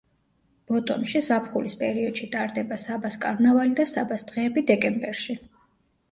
[0.69, 5.37] ბოტომში ზაფხულის პერიოდში ტარდება საბას კარნავალი და საბას დღეები დეკემბერში.